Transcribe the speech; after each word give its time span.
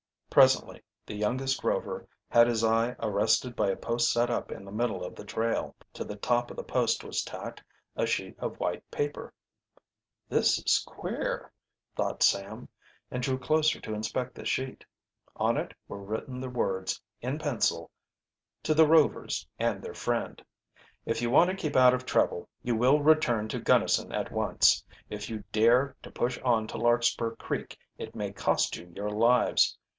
Presently 0.31 0.81
the 1.05 1.13
youngest 1.13 1.61
Rover 1.63 2.07
had 2.29 2.47
his 2.47 2.63
eye 2.63 2.95
arrested 3.01 3.53
by 3.55 3.69
a 3.69 3.75
post 3.75 4.11
set 4.11 4.29
up 4.31 4.49
in 4.51 4.63
the 4.63 4.71
middle 4.71 5.03
of 5.03 5.13
the 5.13 5.25
trail. 5.25 5.75
To 5.93 6.05
the 6.05 6.15
top 6.15 6.49
of 6.49 6.55
the 6.57 6.63
post 6.63 7.03
was 7.03 7.21
tacked 7.21 7.61
a 7.97 8.07
sheet 8.07 8.35
of 8.39 8.57
white 8.59 8.89
paper. 8.89 9.31
"This 10.29 10.57
is 10.57 10.81
queer," 10.87 11.51
thought 11.95 12.23
Sam, 12.23 12.69
and 13.11 13.21
drew 13.21 13.37
closer 13.37 13.79
to 13.81 13.93
inspect 13.93 14.33
the 14.33 14.45
sheet. 14.45 14.85
On 15.35 15.55
it 15.57 15.73
were 15.87 16.01
written 16.01 16.39
the 16.39 16.49
words, 16.49 16.99
in 17.21 17.37
pencil: 17.37 17.91
"To 18.63 18.73
the 18.73 18.87
Rovers 18.87 19.45
and 19.59 19.83
their 19.83 19.93
friend: 19.93 20.41
"If 21.05 21.21
you 21.21 21.29
want 21.29 21.49
to 21.51 21.57
keep 21.57 21.75
out 21.75 21.93
of 21.93 22.05
trouble 22.05 22.49
you 22.63 22.75
will 22.75 23.01
return 23.03 23.49
to 23.49 23.59
Gunnison 23.59 24.13
at 24.13 24.31
once. 24.31 24.83
If 25.11 25.29
you 25.29 25.43
dare 25.51 25.95
to 26.01 26.09
push 26.09 26.39
on 26.39 26.65
to 26.67 26.77
Larkspur 26.77 27.35
Creek 27.35 27.77
it 27.97 28.15
may 28.15 28.31
cost 28.31 28.77
you 28.77 28.91
your 28.95 29.09
lives. 29.11 29.77